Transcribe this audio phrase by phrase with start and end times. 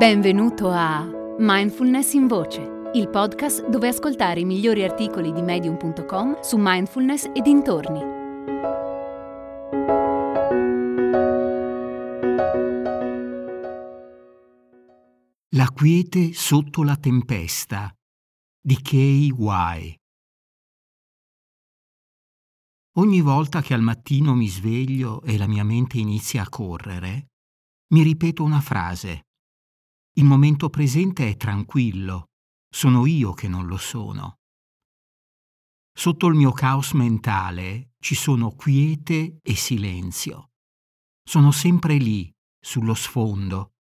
[0.00, 1.06] Benvenuto a
[1.40, 7.42] Mindfulness in Voce, il podcast dove ascoltare i migliori articoli di medium.com su mindfulness e
[7.42, 8.00] dintorni.
[15.50, 17.94] La quiete sotto la tempesta
[18.58, 19.94] di Kay Y.
[22.94, 27.26] Ogni volta che al mattino mi sveglio e la mia mente inizia a correre,
[27.88, 29.24] mi ripeto una frase.
[30.20, 32.26] Il momento presente è tranquillo,
[32.68, 34.40] sono io che non lo sono.
[35.96, 40.50] Sotto il mio caos mentale ci sono quiete e silenzio.
[41.26, 42.30] Sono sempre lì,
[42.60, 43.76] sullo sfondo,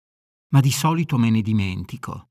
[0.50, 2.30] ma di solito me ne dimentico.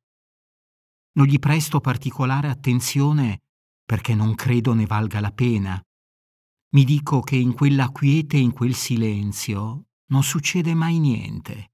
[1.14, 3.42] Non gli presto particolare attenzione
[3.84, 5.82] perché non credo ne valga la pena.
[6.76, 11.72] Mi dico che in quella quiete e in quel silenzio non succede mai niente.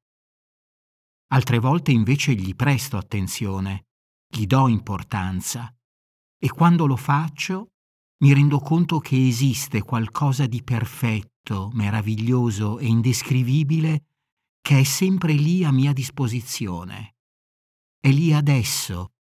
[1.33, 3.87] Altre volte invece gli presto attenzione,
[4.29, 5.75] gli do importanza
[6.39, 7.71] e quando lo faccio
[8.19, 14.05] mi rendo conto che esiste qualcosa di perfetto, meraviglioso e indescrivibile
[14.61, 17.17] che è sempre lì a mia disposizione.
[17.99, 19.15] È lì adesso,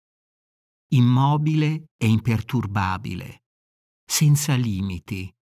[0.88, 3.44] immobile e imperturbabile,
[4.04, 5.34] senza limiti,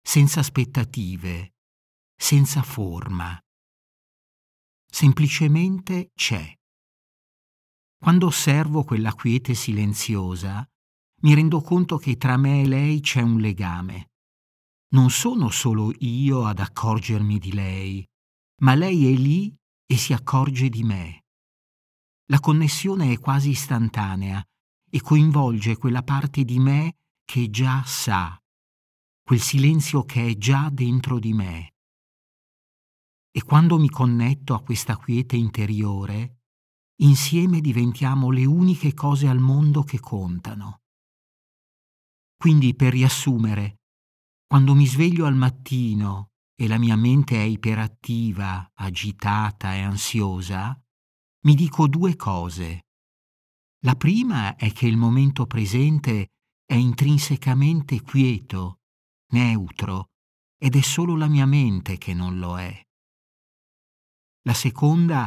[0.00, 1.54] senza aspettative,
[2.16, 3.43] senza forma
[4.94, 6.56] semplicemente c'è.
[7.98, 10.64] Quando osservo quella quiete silenziosa,
[11.22, 14.12] mi rendo conto che tra me e lei c'è un legame.
[14.90, 18.08] Non sono solo io ad accorgermi di lei,
[18.60, 19.52] ma lei è lì
[19.84, 21.24] e si accorge di me.
[22.26, 24.40] La connessione è quasi istantanea
[24.88, 28.40] e coinvolge quella parte di me che già sa,
[29.24, 31.73] quel silenzio che è già dentro di me.
[33.36, 36.42] E quando mi connetto a questa quiete interiore,
[37.00, 40.82] insieme diventiamo le uniche cose al mondo che contano.
[42.36, 43.80] Quindi, per riassumere,
[44.46, 50.80] quando mi sveglio al mattino e la mia mente è iperattiva, agitata e ansiosa,
[51.44, 52.82] mi dico due cose.
[53.80, 56.28] La prima è che il momento presente
[56.64, 58.78] è intrinsecamente quieto,
[59.32, 60.10] neutro,
[60.56, 62.80] ed è solo la mia mente che non lo è.
[64.46, 65.26] La seconda